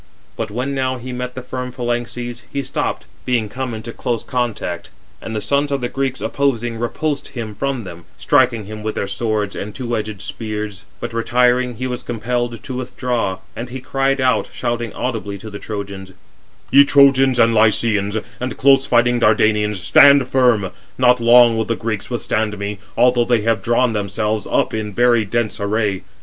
[0.35, 4.89] But when now he met the firm phalanxes, he stopped, being come into close contact;
[5.21, 9.07] and the sons of the Greeks, opposing, repulsed him from them, striking him with their
[9.07, 14.19] swords and two edged spears; but retiring, he was compelled to withdraw; and he cried
[14.19, 16.13] out shouting audibly to the Trojans:
[16.71, 20.71] "Ye Trojans and Lycians, and close fighting Dardanians, stand firm.
[20.97, 25.25] Not long will the Greeks withstand me, although they have drawn themselves up in very
[25.25, 26.01] dense array.